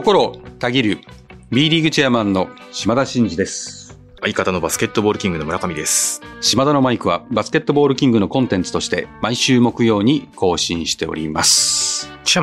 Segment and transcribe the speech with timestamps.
[0.00, 1.00] 心たぎる
[1.50, 4.00] B リーグチェアマンの島田真二です。
[4.22, 6.22] 相方のバスケットボールキングの村上です。
[6.40, 11.79] 島田のマイクはバスケットボールキングのコンテンツとして毎週木曜に更新しております。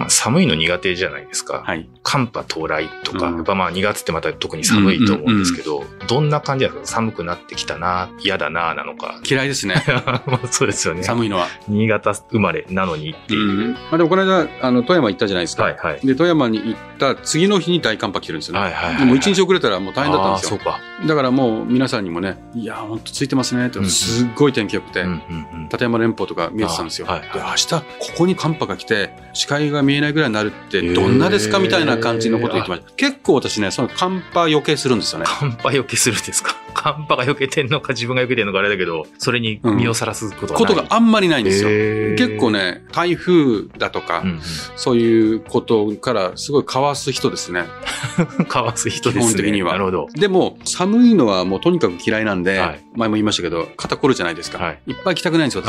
[0.09, 1.63] 寒いの苦手じゃないですか。
[1.65, 1.87] はい。
[2.04, 9.19] 寒波到来とか、うんやっぱまあ2月ってまた特に寒いと思うんですけど、どんな感じなんですか寒くなってきたな、嫌だな、なのか。
[9.29, 9.75] 嫌いですね。
[10.25, 11.04] まあそうですよね。
[11.04, 11.47] 寒いのは。
[11.68, 13.73] 新潟生まれなのにっていう。
[13.73, 15.63] まあでもこの間、あの、富山行ったじゃないですか。
[15.63, 16.05] はいはい。
[16.05, 18.61] で、富山に行った次の日に大寒波来てるんですよね。
[18.61, 20.60] はいはいはいでも一日遅れたらもう大変だったんですよ。
[21.05, 25.69] だからもう皆さんにもね、いやー、ほんとついてますねって、うんすっごい天気良くて、うんうんうん。
[25.69, 27.07] 立山連峰とか見えてたんですよ。
[27.10, 27.83] あはいはいで、明日、こ
[28.18, 32.91] こに寒波が来て、視界が見えないぐらいになるって、どんなですかみたいな感じのことを言ってました。
[32.95, 35.25] 結構私ね、その寒波余計するんですよね。
[35.27, 36.55] 寒波よけするんですか？
[36.77, 40.67] 寒波がよけてんのか自分がよけてんのかあれだけど、それに身をさらすことがない。
[40.67, 41.69] ことがあんまりないんですよ。
[42.17, 44.41] 結構ね、台風だとか、うんうん
[44.75, 47.65] そういうことからすごいかわす人ですね。
[48.47, 49.33] かわす人ですね。
[49.33, 50.07] 基本的にはなるほど。
[50.13, 54.57] でも、寒いのはもうとにかく嫌いなんで、はい前も言いましたけど、肩こるじゃないですか。
[54.63, 55.63] はいいっぱい着たくないんですよ、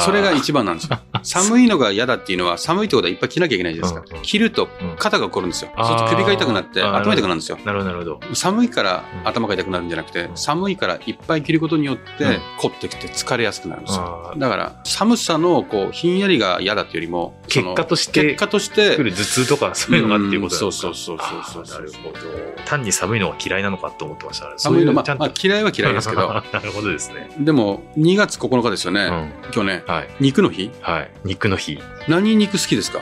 [0.00, 0.98] それが一番なんですよ。
[1.22, 4.18] 寒いのが嫌だっていうのは、寒いってことはいっぱい着なきゃいけないじゃないですか。
[4.22, 5.70] 着るとうん肩が凝るんですよ。
[5.76, 7.58] そうすると首が痛くなって、頭痛くなるんですよ。
[7.64, 8.34] なるほど、なるほど。
[8.34, 14.34] 寒いからうん頭が痛くなるんじゃなくて、ん寒いからいっぱい着ることによってうん、凝ってきて疲れやすくなるんですよ。
[14.36, 22.18] だから、寒さの、こう、ひんやりが嫌だっていうよりも、結果として結果として頭痛とかそういうのがっていうことそうそうそうそうなるほど。
[22.64, 24.52] 単に寒いのが嫌いなのかと思ってました。
[24.56, 27.28] 寒いの、まあ、嫌いは嫌いですけど、 なるほどですね。
[27.38, 29.32] でも、2月9日ですよね、うん。
[29.54, 30.08] 今日ね、はい。
[30.20, 30.70] 肉の日？
[30.80, 31.10] はい。
[31.24, 31.78] 肉の日。
[32.08, 33.00] 何肉好きですか？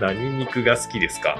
[0.00, 1.38] 何肉が好きですか？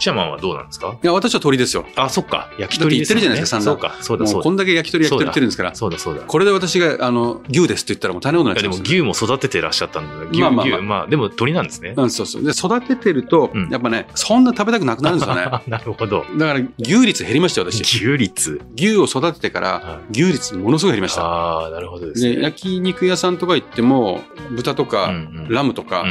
[0.00, 0.96] シャマンはどうなんですか？
[1.02, 1.84] いや、私は鳥ですよ。
[1.94, 2.50] あ、そっか。
[2.58, 4.02] 焼き鳥ですよね言ってるじゃないですか散々そうか。
[4.02, 4.34] そうだ、そうだ。
[4.34, 5.74] もうこんだけ焼き鳥焼き鳥言ってるんですから。
[5.74, 6.22] そうだ、そうだ。
[6.22, 8.84] これで私が、あの、牛ですって言ったらもう大変になっちゃうんですよ。
[8.84, 11.94] 牛も育ててらっしゃったんだ牛、まあまあまあ牛、まあ、でも鳥なんですね。
[11.96, 12.42] うん、そうそう。
[12.42, 15.42] で、育ててると、うんやっぱね、そんな食べたくなくなるんですよね。
[15.68, 16.24] なるほど。
[16.36, 17.82] だから、牛率減りましたよ、私。
[17.82, 18.60] 牛率。
[18.76, 21.22] 牛を育ててからは、牛率ものすごい減りました。
[21.24, 22.42] ああ、なるほどですで、ね。
[22.42, 25.12] 焼肉屋さんとか行っても、豚とか、
[25.48, 26.04] ラムとか。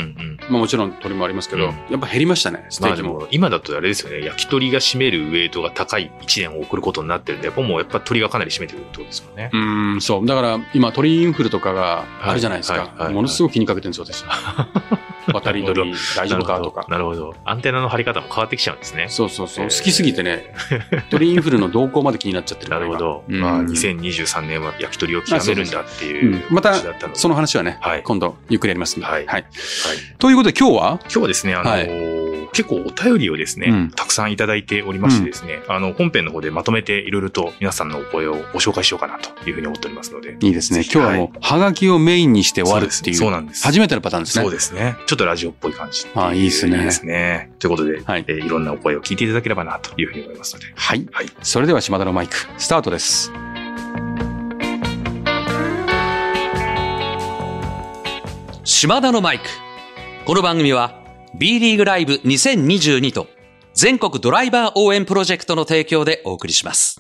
[0.50, 9.50] まあもちろん鳥もありますけど、うんやっぱ減りましたね、ステーキも、今だとあれですよね、焼き鳥が占めるウェイトが高い1年を送ることになってるんで、やっぱもうやっぱ鳥がかなり占めてるってことですよね。
[9.53, 10.25] うーん、そう。
[10.25, 12.79] だから、今、鳥インフルとかがあるじゃないですか。
[12.79, 14.23] はいはいはいものすごく気にかけてるんですよ、私。
[15.31, 16.59] 渡り鳥大丈夫か？
[16.59, 16.85] とか。
[16.89, 17.35] なるほど。
[17.45, 19.07] アンテナの張り方も変わってきちゃうんですね。
[19.09, 19.66] そうそうそう。
[19.66, 20.53] えー好きすぎてね、
[21.12, 23.23] 鳥インフルの動向まで気になっちゃってるなるほど。
[23.29, 26.73] 今まあ、うん2023年は焼き鳥を極めるんだってういうんまた。
[27.13, 29.28] その話はね、はい今度ゆっくりやりますんではいはい。
[29.28, 29.45] はい
[30.18, 31.00] ということで今日は？
[31.03, 40.38] 今日はですね、あのー結構お便りをですね、うんたくさんいただいておりましてですね、あの、本編の方でまとめていろいろと皆さんのお声をご紹介しようかなというふうに思っておりますので。
[40.39, 40.81] いいですね。
[40.81, 43.16] 今日はもう、はがきをメインにして終わるっていう。
[43.16, 43.63] そうなんです。
[43.63, 44.44] 初めてのパターンですね。
[44.44, 44.95] そうですね。
[45.05, 46.22] ちょっとラジオっぽい感じってう。
[46.22, 47.51] あいいですねいいですね。
[47.59, 50.67] ということで、はいえーいろんなお声を聞いていただければなというふうに思いますので。
[50.75, 51.07] はい。
[51.11, 51.27] はい。
[51.44, 53.31] それでは島田のマイク、スタートです。
[58.63, 59.45] 島田のマイク。
[60.25, 60.98] この番組は
[61.35, 63.28] B リーグライブ2022と
[63.73, 66.98] 全国ドライバー応援プロジェクトの提供でお送りします。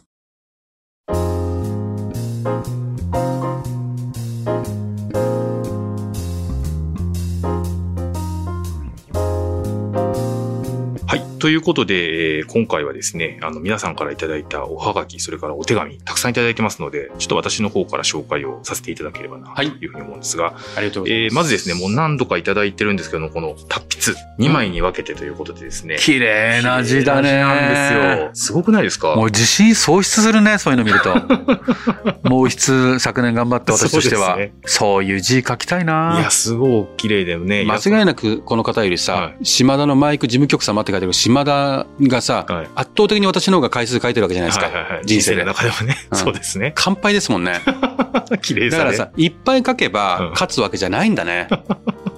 [11.39, 21.23] ということで、えー今回はですね、あの、皆さんからいただいたおはがき、それからお手紙、たくさんいただいてますので、ちょっと私の方から紹介をさせていただければな、とはいいうふうに思うんですが、ありがとうございます。
[21.25, 25.97] えーまずですね、もう何度かいただいてるんですけども、この達筆、2枚に分けてということでですね。
[25.99, 27.39] 綺麗な字だね。
[27.39, 27.93] なんです
[28.25, 28.29] よ。
[28.33, 29.15] すごくないですか？
[29.15, 31.15] もう自信喪失するね、そういうの見ると。
[32.29, 37.63] もう一昨年頑張った私としては、そうねいう字書きたいないや、すごい綺麗だよね。
[37.65, 44.65] 間違いなくこの方よりさ、は島田のマイク事務局様って書いてある島田がさ、はい圧倒的に私の方が回数書いてるわけじゃないですか。
[44.65, 45.49] はいはいはい人生での。
[45.49, 46.71] 中ではね、うんそうですね。
[46.75, 47.61] 乾杯ですもんね。
[48.41, 48.83] 綺麗さね。
[48.83, 51.47] だからさ、いっぱい書けうんば勝つわけじゃないんだね。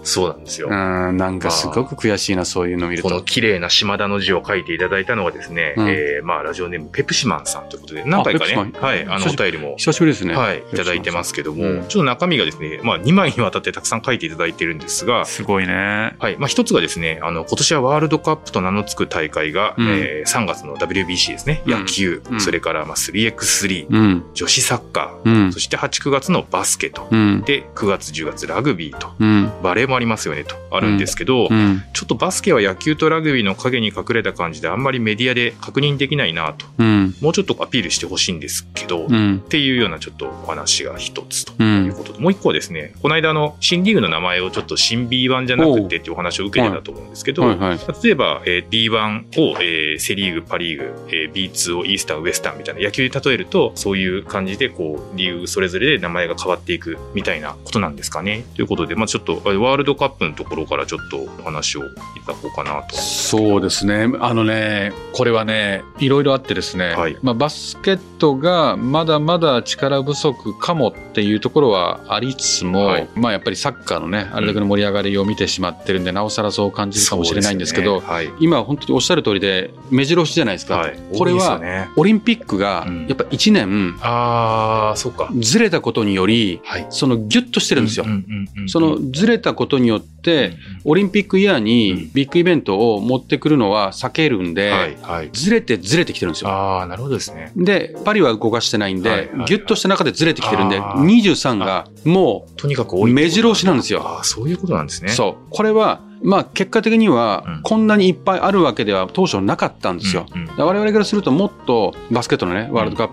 [0.03, 0.67] そうなんですよ。
[0.69, 3.03] うん、なんかすごく悔しいな、そういうの見る。
[3.03, 10.35] ことの綺麗な島田の字を書いていただいたのはですね、うんえーまあ、ラジオネームペプシマンさんということで、何回かねはい、あの、お便りも、久しぶりですね。
[10.35, 16.15] はい、いただいてますけども、うんちょっと中身がですね、まあ、2枚にわたってたくさん書いていただいてるんですが、すごいね。
[16.19, 16.37] はい。
[16.37, 21.61] まあ、一つがですね、あの、今年はワールドカップと名の付く大会が、うんえー3月の WBC ですね。
[21.65, 24.23] うん野球、うんそれから、まあ、3x3、うん。
[24.33, 25.59] 女子サッカー、うんそ。
[25.59, 27.41] して8、9月のバスケと、うん。
[27.41, 29.51] で、9月、10月ラグビーと、うん。
[29.63, 31.83] バレーもありますよねとあるんですけど、うん。
[31.93, 37.15] ちょっとバスケは野球とラグビーの影に隠れた感じであんまりメディアで確認できないなとうん。
[37.21, 39.39] もうちょっとアピールしてほしいんですけど、っうん。
[39.47, 41.63] ていうようなちょっとお話が一つとう。
[41.63, 47.79] いうんことで、もう一個はですねこの間あの新リーグの名前をちょっと新 B1 じゃなくてっていうお話を受けてたと思うんですけど、はいはい。
[48.03, 58.43] 例えば、えー B1 を、えーセ・リーグ、パ・リーグ、えー B2 をイースタン、ウエスタンみたいな野球で例えると、そういう感じで、こう、理由それぞれで名前が変わっていくみたいなことなんですかね。
[58.55, 61.89] ということで、まあちょっと、ワールドカップのところからちょっとお話をい
[62.25, 62.95] ただこうかなと。
[62.95, 64.11] そうですね。
[64.19, 80.77] あのね、これはね、いろいろあってですね、はいまあ、バスケットがまだまだ力不足かもっていうところはありつつも、はいまあやっぱりサッカーのね、あれだけの盛り上がりを見てしまってるんで、なおさらそう感じるかもしれないんですけど、そうですよね今本当におっしゃる通りで、目白押しじゃないですか。
[80.77, 80.89] はい。
[80.91, 80.99] はい。
[81.17, 85.29] これはね、オリンピックがうんやっぱ1年あー、そうか。
[85.39, 86.87] ずれたことにより、はい。
[86.89, 88.05] そのギュッとしてるんですよ。
[88.05, 88.17] うんうん
[88.55, 90.53] うんうんそのずれたことによって、
[90.85, 95.29] オリンピックイヤーうんにビッグイベントを持ってくるのは避けるんで、はい、はい。
[95.33, 96.51] ずれてずれてきてるんですよ。
[96.51, 97.51] あー、なるほどですね。
[97.55, 102.95] で、パリは動かしてないんで、はいはいはいギュッとした中でずれてきてるんで、あー23がもとにかく。
[103.07, 105.11] 目白押しなんですよあー、そういうことなんですう、ね。
[105.11, 105.47] そう。
[105.49, 110.25] これは、まあ結果的にはうんこんなにいっぱいあるわけでは当初なかったんですよ。
[110.33, 113.07] うんうんだから我々からするともっとバスケットのね、ワールドカッ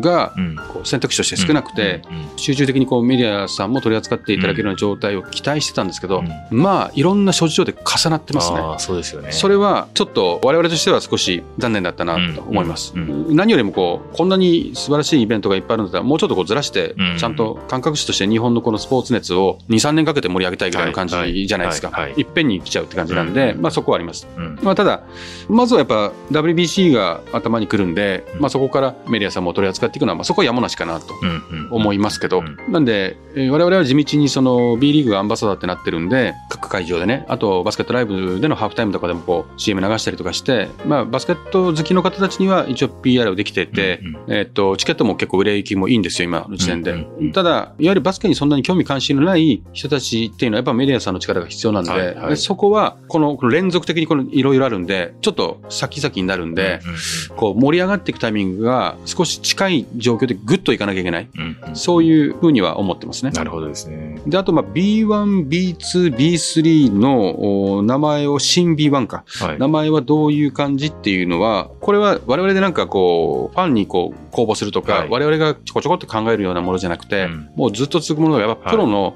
[0.00, 2.02] がうんこう選択肢として少なくて、
[2.36, 8.58] 集中的にこうメディアさんも取り扱っていただけるような状態を期待してたんですけど、うんまあいろんな諸事情で重なってますね。
[8.78, 9.32] そうですよね。
[9.32, 12.92] それはちょっと我々としては少し残念だったなと思います。
[12.94, 21.90] うん何よりもこうこんなに素晴らしいイベントがいっぱいあるんだったらもうちょっとこうずらしてうんちゃんと感覚値として日本のこのスポーツ熱を2、3年かけて盛り上げたいぐらいの感はいじじゃないですか。
[21.90, 24.26] はいはいいっぺんに来ちゃうって感じなんで、うんまあそこはあります。
[24.36, 25.02] うんまあただ、
[25.48, 46.92] まずはやっぱ WBC が頭に来るんで、うんまあそこからメディアさんも取り扱っていくのは、まあそこはやむなしかなとうんうん思いますけど、うんなんで、えー我々は地道にその B リーグがアンバサダーってなってるんで、各会場でね、あとバスケットライブでのハーフタイムとかでもこう CM 流したりとかして、まあバスケット好きの方たちには一応 PR をできてて、うんえーっと、チケットも結構売れ行きもいいんですよ、今の時点で。
[46.92, 56.80] うんうんうんただ、いわゆるバスケにそんなに興味関心のない人たちっていうのはやっぱメディアさんの力が必要なんで、はいはいそこはこの連続的にこのいろいろあるんで、ちょっと先々になるんで、
[57.36, 61.28] こう盛り上がっていくタイミングが少し近い状況でぐっといかなきゃいけない。
[61.34, 63.30] うんうんうんそういうふうには思ってますね。
[63.32, 64.20] なるほどですね。
[64.26, 69.24] で、あと、まあ、B1、B2、B3 のお名前を新 B1 か。
[69.26, 69.58] はい。
[69.58, 79.14] 名前はどういう感じっていうのは、これは我々でなんかこう、ファンにこう、公募するとか、はい我々がちょこちょこって考えるようなものじゃなくて、うんもうずっと続くものが、やっぱプロの。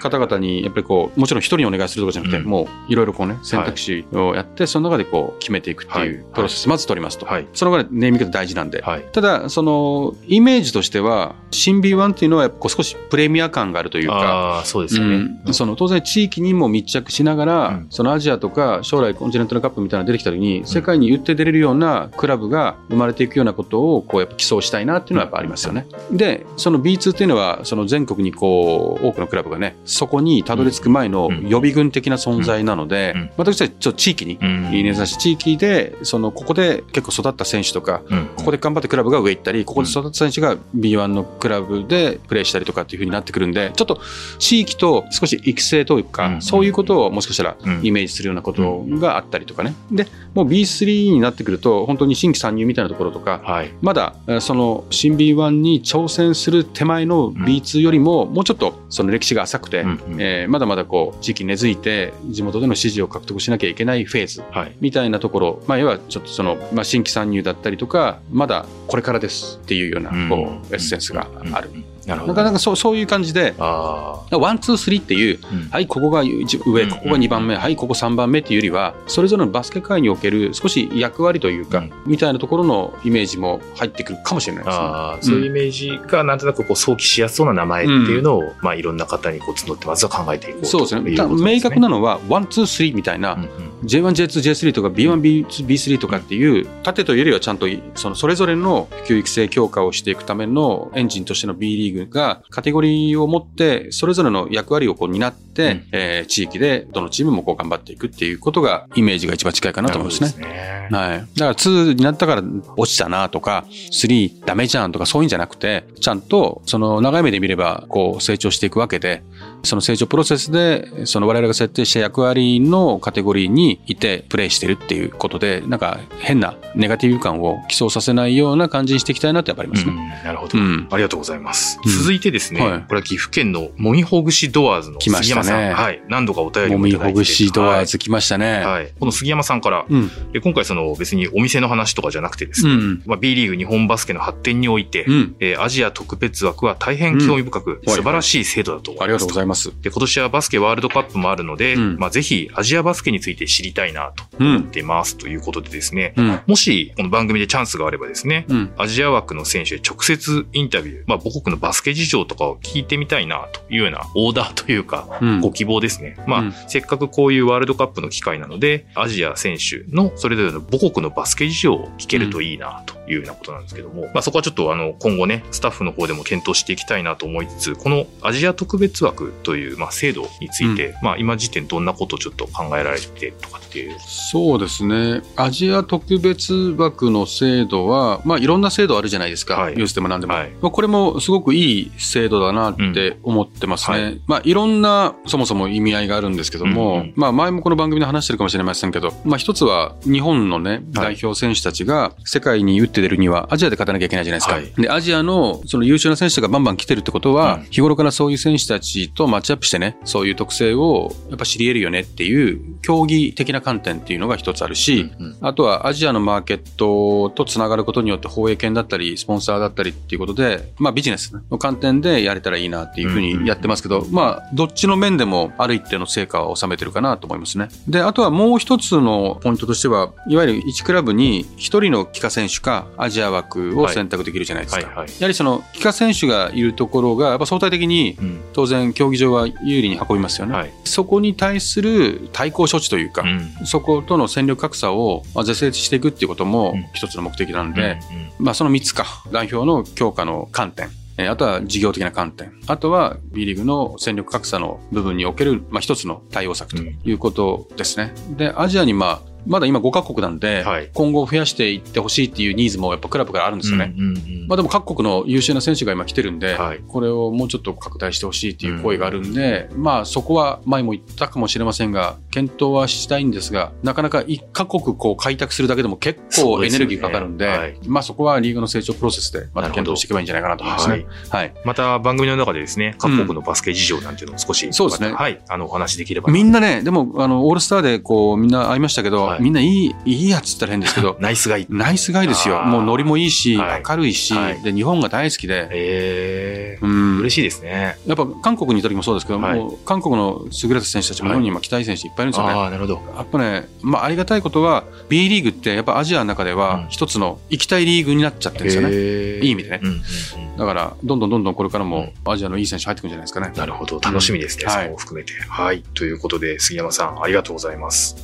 [0.00, 7.26] 方々に、やっぱりこう、もちろん一人にお願いするとかじゃなくて、うんもういろいろこうね、選択肢をやって、その中でこう、決めていくってはいいうプロセス、まず取りますと。
[7.26, 7.46] はい。
[7.52, 8.82] そのぐらいネーミングが大事なんで。
[8.82, 9.04] はい。
[9.12, 15.14] ただ、その、イメージとしては、新 B1 っていうのは、少しプレミア感があるというか、そうですよね。
[15.46, 17.86] うんその当然地域にも密着しながら、うん。
[17.90, 25.86] そのアジアとか将来コンチネンタルカップみたいなのが出てきた時に、世界に言って出れるようなクラブが生まれていくようなことをこうやっぱ競争したいなっていうのはやっぱありますよね。
[26.10, 31.48] でその B2 っていうのはその全国にこう多くのクラブがねそこにたどり着く前のうん。
[31.48, 33.30] 予備軍的な存在なので、うん。
[33.36, 38.26] 私たちちょっと地域にうん根ざし地域でそのここで結構育った選手とかうん。
[38.36, 44.00] ここで頑張ってクラブが上行ったり、ここで育った選手が B1 のクラブでプレーしたりとかっていう風になってくるんで、ちょっと
[44.38, 49.74] 地域と少し育成というか、うんそういうことをもしかしたらうんイメージするようなことがあったりとかね。
[49.90, 53.70] で、もう B3 になってくると、本当に新規参入みたいなところとか、はい。
[53.80, 59.84] まだえーその新 B1 に挑戦する手前の B2 よりも、もうちょっとその歴史が浅くて、
[60.18, 64.76] えーまだまだこう地域に根付いて、地元での支持を獲得しなきゃいけないフェーズはい。
[64.80, 70.36] みたいなところ、まあ、要はちょっとその、まあ、新規参入だったりとか、まだこれからですっていうような、うんこ
[70.70, 71.70] う、エッセンスがある。
[72.06, 75.48] うんなかなかそうそういう感じで、あワン、ツー、スリーっていう、あ。
[75.52, 75.68] うん。
[75.70, 81.92] はい、ここが一番上、うんここが2番目、はい、ここ3番目っていうよりは、それぞれのバスケ界における少し役割というか、うん。
[82.06, 84.84] みたいなところのイメージも入ってくるかもしれないですね。
[84.84, 91.14] ああ、そういうイメージがなんとなくこう想起しやすそうな名前っていうのを、まあいろんな方にこう募ってまずは考えていこうとそうですね。
[91.14, 93.48] たいうこと明確なののは、ワン、ツー、スリーみたいな、うんうん。
[93.84, 110.46] J1、J2、J3 とか B1、B2、B3 とかっていう、縦というよりはちゃんとそのそれぞれの教育性強化をしていくためのエンジンとしての B リーグがカテゴリーを持って、それぞれの役割をこう担って、うんえー地域でどのチームもこう頑張っていくっていうことがイメージが一番近いかなと思いますね。
[110.46, 110.88] ね。
[110.90, 111.18] はい。
[111.18, 112.42] だから2になったから
[112.76, 119.22] 落ちたなとか、3ダメじゃんとかそういうんじゃなくて、ちゃんとその長い目で見ればこう成長していくわけで、
[119.62, 129.92] その成長プロセスで、その我々が設定した役割のカテゴリーにいてプレイしてるっていうことで、なんか変なネガティブ感を起想させないような感じにしていきたいなってやっぱりますね。
[129.92, 131.78] うんなるほど、うんありがとうございます。
[131.84, 135.84] うん続いてですね、はいこれは岐阜県のもみほぐしドアーズの来ましたね杉山さん。
[135.84, 136.02] はい。
[136.08, 138.54] 何度かお便りもみもいただいててほぐしドアーズ来ましたね。
[138.54, 138.64] はい。
[138.64, 138.92] はい。
[138.98, 140.32] この杉山さんから、うん。
[140.32, 143.02] で今回その別にお店の話とかじゃなくてですね、うん。
[143.06, 145.36] まあ、B リーグ日本バスケの発展において、うん。
[145.40, 149.04] えーアジア特別枠は大変興味深く、はい素晴らしい制度だと思います。
[149.04, 149.51] ありがとうございます。
[149.82, 156.40] で、今年はバスケワールドカップもあるので、うんまあ、ぜひアジアバスケについて知りたいなと思っています、ということでですね、うん。
[156.46, 158.72] もしこの番組でチャンスがあればですね、うん。
[158.78, 165.40] アジア枠の選手へ直接インタビュー、まあ、母国のバスケ事情とかを聞いてみたいなというようなオーダーというか、うん。
[165.40, 166.16] ご希望ですね。
[166.26, 183.96] まあ、うんせっかくこういうワールドカップの機会なので、アジア選手のそれぞれの母国のバスケ事情を聞けるといいなというようなことなんですけども、まあそこはちょっとあの今後ね、スタッフの方でも検討していきたいなと思いつつ、このアジア特別枠というまあ制度について、まあ今時点どんなことをちょっと考えられてとかっていう。
[184.00, 185.22] そうですね。
[185.36, 189.54] アジア特別枠の制度は、まあいろんな制度あるじゃないですか。
[189.54, 190.34] はいニュースでも何でも。
[190.34, 193.98] はいまあこれもすごくいい制度だなって思ってますね。
[193.98, 204.54] うんはいまあいろんなそもそも意味合いがあるんですけども、うんうんまあ前もこの番組で話してるかもしれませんけど、まあ一つは日本のね、代表選手たちが世界に打って出るにはアジアで勝たなきゃいけないじゃないですか。
[204.54, 227.68] はいで、アジアのその優秀な選手がバンバン来てるってことは、うん日頃からそういう選手たちとマッチアップしてね、そういう特性をやっぱ知り得るよねっていう競技的な観点っていうのが一つあるし、うんうんあとはアジアのマーケットとつながることによって放映権だったり、スポンサーだったりっていうことで、まあビジネスの観点でやれたらいいなっていうふうにやってますけど、まあどっちの面でもある一定の成果を収めてるかなと思いますね。
[227.88, 234.86] で、あとはもう一つのポイントとしては、いわゆる1クラブに一人の帰化選手かアジア枠を選択できるじゃないですか。
[234.86, 235.08] はいはい。
[235.08, 240.54] やはりその帰化選手がいるところが、やっぱ相対的にうん当然競技場は有利に運びますよね。
[240.54, 240.72] はい。
[240.84, 247.98] そこに対する対抗処置というか、うんそことの戦力格差をまあ是正していくっていうこともうん一つの目的なんで、
[248.38, 249.06] うんまあその3つか。
[249.32, 250.88] 代表の強化の観点。
[251.18, 252.52] えーあとは事業的な観点。
[252.66, 258.14] あとは B リーグの戦力格差の部分における、まあ、一つの対応策ということですね。
[258.36, 263.94] で、アジアにまあ、まだ今5カ国なんで、はい今後増やしていってほしいっていうニーズもやっぱクラブからあるんですよね。
[263.96, 281.06] うんうんうんまあでも各国の優秀な選手が今来てるんで、はいこれをもうちょっと拡大してほしいっていう声があるんで、まあそこは前も言ったかもしれませんが、検討はしたいんですが、なかなか一カ国こう開拓するだけでも結構エネルギーかかるんで、ですよねまあそこはリーグの成長プロセスでまた検討していけばいいんじゃないかなと思いますね。
[281.30, 281.54] はい。
[281.64, 286.34] また番組の中でですね、各国のバスケ事情なんていうのを少し、そうですねはい、あの、お話しできればな。
[286.34, 289.42] みんなね、でも、あの、オールスターでこう、みんな会いましたけど、はい。
[289.42, 291.66] みんないい、いいやつったら変ですけど、 ナイスガイ。
[291.68, 292.62] ナイスガイですよ。
[292.62, 293.82] もうノリもいいし、はい。
[293.88, 294.60] 明るいし、はい。
[294.62, 297.18] で、日本が大好きで、えー、うん。
[297.20, 297.96] 嬉しいですね。
[298.06, 299.58] やっぱ韓国にいた時もそうですけど、はい。
[299.58, 302.52] もう韓国の優れた選手たちも日本に今期待選手いっぱいいるんですよね。
[302.52, 303.02] ああ、なるほど。
[303.16, 306.58] やっぱね、まあありがたいことは、B リーグってやっぱアジアの中でうん。
[306.58, 308.88] は一つの行きたいリーグになっちゃってるんですよね。
[308.92, 309.44] へー。
[309.44, 309.80] いい意味でね。
[309.82, 313.52] うんうんうんだから、どんどんどんどんこれからもアジアのいい選手入ってくるんじゃないですかね。
[313.56, 313.98] なるほど。
[313.98, 314.64] 楽しみですね。
[314.66, 315.32] うんそこも含めて。
[315.48, 315.82] はい。
[315.94, 318.14] ということで、杉山さん、ありがとうございます。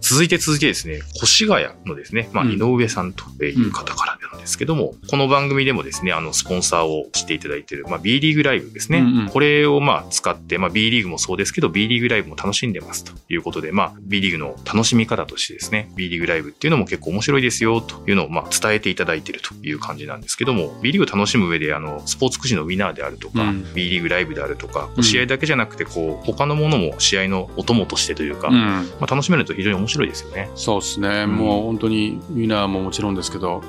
[0.00, 8.98] 続いて続いてですね、越谷のですね、まあ、うん井上さんという方からなんですけども、この番組でもですね、あの、スポンサーをしていただいている、まあ、B リーグライブですね。
[8.98, 28.54] うんうんこれをまあ、使って、まあ、B リーグもそうですけど、B リーグライブも楽しんでますということで、まあ、B リーグの楽しみ方としてですね、B リーグライブっていうのも結構面白いですよというのをまあ、伝えていただいているという感じなんですけども、B リーグを楽しむ上で、あの、スポーツくじのウィナーであるとか、うん B リーグライブであるとか、うん試合だけじゃなくて、こう、他のものも試合のお供としてというか、うん。
[28.54, 30.50] まあ、楽しめると非常に面白いですよね。
[30.54, 31.24] そうですね。
[31.24, 33.62] んもう本当にウィナーももちろんですけど、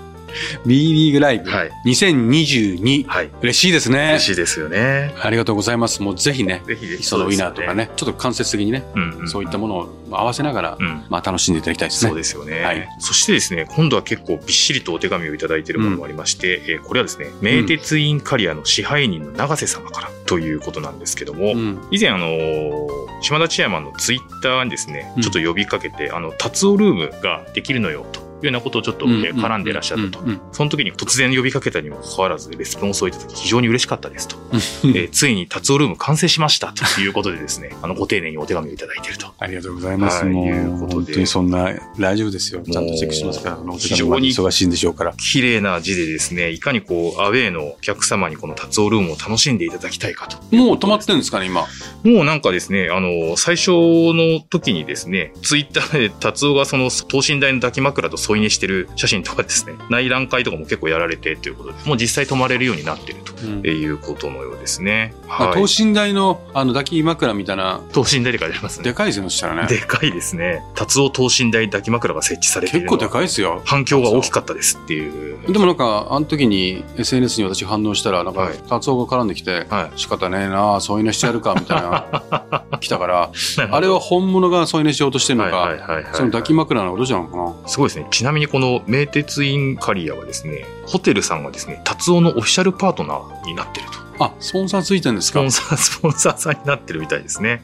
[0.66, 1.72] B リーグライブはい。
[1.86, 3.06] 2022。
[3.06, 3.30] はい。
[3.42, 4.26] 嬉しいですね嬉。
[4.26, 5.14] しいですよね。
[5.22, 6.02] ありがとうございます。
[6.02, 7.74] もうぜひね、ぜひぜひそのウィナーとか。
[7.74, 11.04] ね、ちょっと間接的にね、うんうん、そういったものを合わせながら、うん。
[11.10, 12.10] まあ楽しんでいただきたいですね。
[12.10, 21.80] そうですよね、はいそしてですね、今度は結構びっしりとお手紙をいただいているものもありまして、えーこれはですね、名鉄インカリアの支配人の永瀬様からということなんですけども、うん。
[21.92, 30.20] 以前あのー島田チェアマンのツイッターにですねうん、ちょっと呼びかけて、あの、達夫ルームができるのよというようなことをちょっと、えー絡んでいらっしゃったと。
[30.52, 34.38] その時に突然呼びかけたにもかかわらず、レスポンスをいただき非常に嬉しかったですと。
[34.38, 34.60] うん
[34.96, 39.28] えーついに達夫ルーム完成しましたということでですね、あの、ご丁寧にお手紙をいただいていると。
[39.40, 40.24] ありがとうございます。
[40.26, 42.62] はいいうことで本当にそんな大丈夫ですよ。
[42.62, 45.14] ちゃんとチェックしますから、あのお手紙まで忙しいんでしょうから。
[45.14, 50.38] 綺麗な字でですね、いかにこう、アウェーのお客様にこの達夫ルームを楽しんでいただきたいかと。
[50.56, 51.62] もう止まってるんですかね、今？
[52.04, 65.14] もうなんかですね、あの、最初の時にですね、ツイッターで達夫がその等身大の抱き枕と添い寝してる写真とかですね、 内覧会とかも結構やられてということで、もう実際泊まれるようになってるとうんいうことのようですね。
[65.28, 65.54] まあはい。
[65.56, 68.84] 等身大のあの抱き枕みたいな、等身大で書いますね。
[68.84, 69.68] でかいですよ、そしたらね。
[69.68, 70.62] でかいですね。
[70.76, 73.62] 達夫等身大抱き枕が設置されているのは結構でかいですよ。
[73.66, 75.52] 反響が大きかったですっていう。
[75.52, 80.00] でもなんか、あの時に SNS に私反応したら、なんかはい、達夫が絡んできて、はい。
[80.00, 83.32] 仕方ねえな添い寝してやるか、みたいな、 来たから、あ
[83.72, 86.06] あれは本物が添い寝しようとしてるのか、はいはい。
[86.14, 87.68] その抱き枕なのかどっちなのかな。
[87.68, 88.08] すごいですね。
[88.20, 94.09] ちなみにこの名鉄インカリアはですね、ホテルさんがですね、達夫のオフィシャルパートナーになってると。
[94.20, 95.40] あ、スポンサーついてるんですか？
[95.40, 97.64] スポンサー、スポンサーさんになってるみたいですね。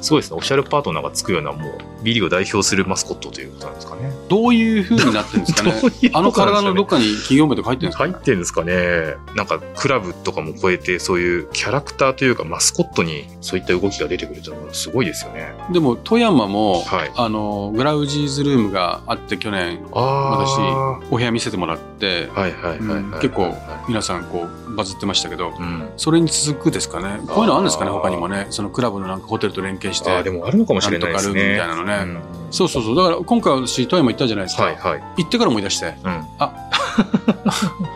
[0.00, 0.36] すごいですね。
[0.36, 4.10] オフィシャルパートナーがつくような、もう、 Bリーグを代表するマスコットということなんですかね。
[4.28, 5.72] どういう風になってるんですかね？
[5.80, 6.10] どういうね？
[6.14, 8.12] あの体のどっかに企業名とか入ってるんですかね？
[8.12, 9.34] 入ってるんですかね。
[9.36, 15.52] なんか、クラブとかも超えて、そういうキャラクターというか、マスコットにそういった動きが出てくるというのはすごいですよね。
[15.70, 23.20] でも、富山も、はいあの、グラウジーズルームがあって、去年、あお部屋見せてもらって、はいはいはい、うんはい。
[23.20, 23.54] 結構
[23.88, 25.89] 皆さんこう、バズってましたけど、うん。
[25.96, 27.20] それに続くですかね。
[27.26, 28.46] こういうのあるんですかね、他にもね。
[28.50, 30.10] そのクラブのなんかホテルと連携して。
[30.10, 31.56] ああ、でもあるのかもしれないですね。
[31.58, 32.96] なんとかルームみたいなのねうんそうそうそう。
[32.96, 34.64] だから今回私、富山行ったじゃないですか。
[34.64, 35.02] はいはい。
[35.18, 36.24] 行ってから思い出して、うん。
[36.38, 36.52] あ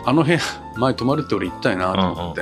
[0.13, 0.39] の部屋、
[0.77, 2.41] 前泊まるって俺行ったよなと思って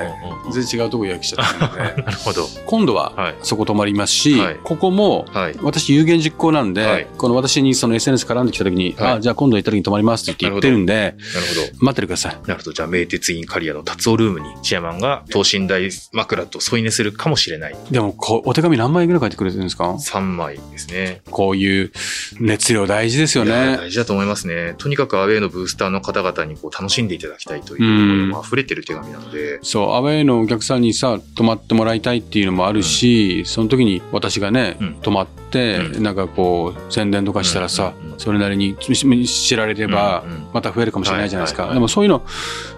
[0.52, 2.48] 全然違うとこ予約しちゃったので、 なるほど。
[2.66, 3.36] 今度ははい。
[3.42, 5.56] そこ泊まりますし、はいここも、はい。
[5.62, 11.16] 私有言実行なんで、はいこの私にその SNS 絡んできた時に、はいあ、じゃあ今度行った時に泊まりますって言ってるんで、なる
[11.72, 11.86] ほど。
[11.86, 12.38] 待っててください。
[12.48, 12.74] なるほど。
[12.74, 17.76] じゃあ、名鉄インカリアの達夫ルームに、チェアマンが等身大枕と添い寝するかもしれない。
[17.92, 21.22] でもこう、お手紙何枚ぐらい書いてくれてるんですか？3枚ですね。
[21.30, 21.92] こういう
[22.40, 23.78] 熱量大事ですよね。
[23.78, 24.76] 大事だと思いますね。
[24.78, 27.84] とにかくアウェイのブースターの方々にこう楽しんでいただきたいという
[28.32, 34.94] 溢れてる手紙なので、そう、アウェイのお客さんにさ、泊まってもらいたいっていうのもあるし、その時に私がね、うん。
[34.96, 38.06] 泊まって、うなんかこう、宣伝とかしたらさ、うん。
[38.06, 38.14] うん。
[38.14, 38.20] うん。
[38.20, 40.32] それなりに知知られればうん。
[40.32, 41.74] うん、また増えるかもしれないじゃないですか。
[41.74, 42.20] でもそういうの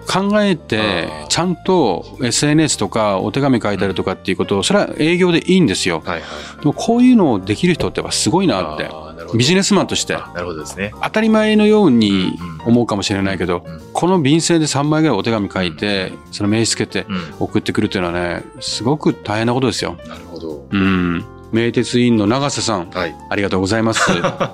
[0.08, 6.02] 考えてちゃんと SNS とかお手紙書いたりとかっていうことを、それは営業でいいんですよ。
[6.04, 6.26] はいは
[6.58, 6.60] い。
[6.60, 9.05] でもこういうのをできる人ってやっぱすごいなって。
[9.34, 10.14] ビジネスマンとして。
[10.14, 10.92] あなるほどですね。
[11.02, 17.34] 当たり前のように思うかもしれないけど、うんこの便箋で3枚ぐらいお手紙書いて、その名刺つけてうん。
[17.38, 19.96] 送ってくるっていうのはね、すごく大変なことですよ。
[20.06, 20.66] なるほど。
[20.70, 21.24] うん。
[21.50, 23.16] 名鉄委員の長瀬さん、はい。
[23.30, 24.10] ありがとうございます。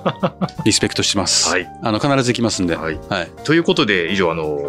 [0.63, 1.49] リスペクトしてます。
[1.49, 1.67] はい。
[1.81, 2.77] あの、必ず行きますんで。
[2.77, 2.99] はい。
[3.09, 3.31] はい。
[3.43, 4.59] ということで、以上、あの、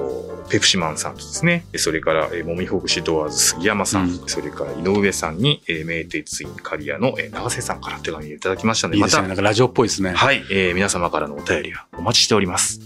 [0.49, 9.29] ペプシマンさんとですね、それから、えー、もみほぐしドアーズ杉山さん、うんそれから井上さんに、えー、名鉄インカリアの、えー、長瀬さんから手紙をいただきましたので、またいいですね。
[9.29, 10.13] なんかラジオっぽいですね。
[10.13, 12.81] はい、えー皆様からのお便りがお待ちしております。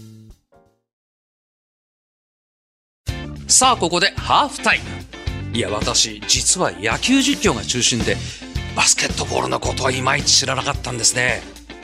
[3.49, 4.79] さあここでハーフタイ
[5.51, 8.15] ムいや私実は野球実況が中心で
[8.75, 11.41] バスケットボールのことはいまいち知らなかったんですね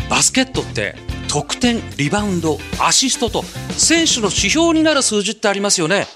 [0.08, 0.96] バスケットって
[1.36, 6.08] 得点リバウンドアシストと選手の指標になる数字ってありますよね。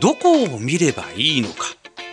[0.00, 1.66] どこを見ればいいのか。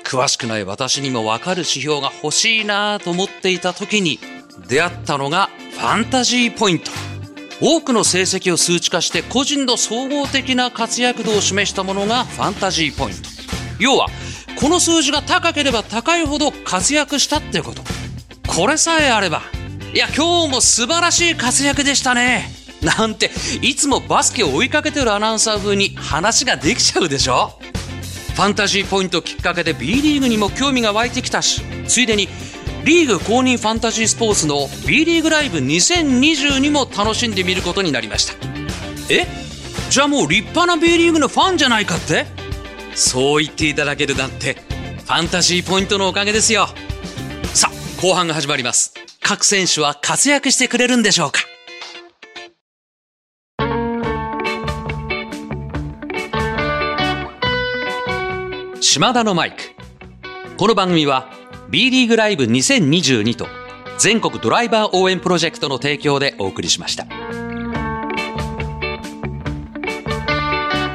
[0.04, 4.20] 詳しくない私にも分かる指標が欲しいなと思っていた時に
[4.68, 6.92] 出会ったのがファンタジーポイント。
[7.62, 13.22] 多くの成績を数値化して個人の総合的な活躍度を示したものがファンタジーポイント。
[13.80, 14.06] 要は
[14.62, 17.82] この数字が高ければ高いほど活躍したってこと。
[18.48, 19.42] これさえあれば
[19.96, 22.50] いや今日も素晴らしい活躍でしたね。
[22.82, 23.32] なんて
[23.62, 27.58] いつもバスケを追いかけてるアナウンサー風に話ができちゃうでしょ。
[28.36, 32.28] ファンタジーポイントきっかけで B リーグにも興味が湧いてきたしついでに
[32.84, 38.34] リーグ公認ファンタジースポーツの B リーグライブ2022も楽しんでみることになりました。
[39.10, 39.26] え？
[39.90, 42.26] じゃあもう立派な B リーグのファンじゃないかって？
[42.96, 44.56] そう言っていただけるなんて
[45.06, 46.68] ファンタジーポイントのおかげですよ。
[47.54, 48.94] さあ後半が始まります。
[49.28, 51.40] 各選手は活躍してくれるんでしょうか？
[58.82, 59.58] 島田のマイク。
[60.58, 61.28] この番組は
[61.72, 63.48] B リーグライブ2022と
[63.98, 67.08] 全国ドライバー応援プロジェクトの提供でお送りしました。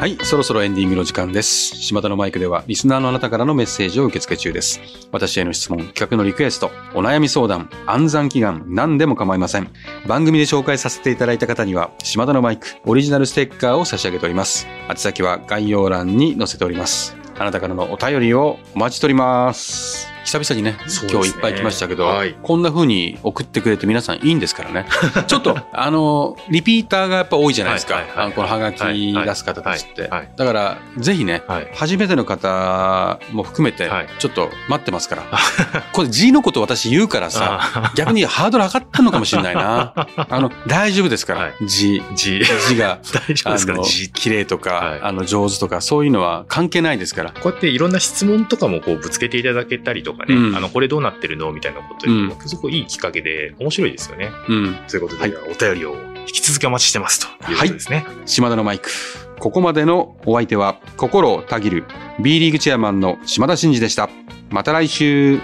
[0.00, 1.76] はい、そろそろエンディングの時間です。
[1.76, 4.80] 島田のマイクでは、リスナーのあなたからのメッセージを受け付け中です。
[5.12, 9.70] 私への質問、企画のリクエスト、お悩み相談、暗算祈願、何でも構いません。
[10.06, 14.66] 番組で紹介させていただいた方には、島田のマイク、オリジナルステッカーを差し上げております。
[14.88, 17.14] 宛先は概要欄に載せております。
[17.38, 20.09] あなたからのお便りをお待ちしております。
[20.24, 20.76] 久々にね、
[21.10, 24.86] 今日いっぱい来ましたけど、はいこんな風に送ってくれて皆さんいいんですからね。
[25.26, 27.96] ちょっと、あの、リピーターがやっぱ多いじゃないですか。
[27.96, 30.10] はいはいはいこのハガキ出す方たちって。
[30.36, 31.68] だから、ぜひね、はい。
[31.74, 35.22] 初めての方も含めてはい、ちょっと待ってますから。
[35.92, 39.94] これ G のこと私言うからさ、あ逆にハードル上がったのかもしれないな。
[40.28, 42.02] あの、大丈夫ですから、はい G。
[42.10, 42.44] ー G。
[42.68, 44.10] 字が、大丈夫あですかの G。
[44.10, 47.30] 綺麗とか、はいあの、上手とか、そういうのは関係ないですから。
[47.30, 51.52] こうやっていろんな質問とかもこうぶつけていただけたりとかね、うんあの、これどうなってるの？
[51.52, 54.30] みたいなことうんで、すごくいいきっかけで面白いですよね。
[54.48, 54.76] うん。
[54.88, 58.06] ということで、はいお便りを引き続きお待ちしてますということですね。
[58.26, 58.90] 島田のマイク。
[59.38, 61.84] ここまでのお相手は、心をたぎる
[62.20, 64.10] B リーグチェアマンの島田真二でした。
[64.50, 65.40] また来週。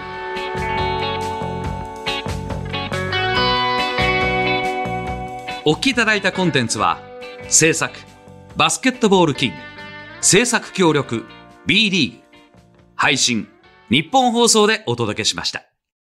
[5.64, 7.00] お聞きいただいたコンテンツは、
[7.48, 7.92] 制作、
[8.54, 9.56] バスケットボールキング、
[10.20, 11.24] 制作協力、
[11.66, 12.18] B リーグ、
[12.94, 13.48] 配信、
[13.88, 15.75] 日本放送でお届けしました。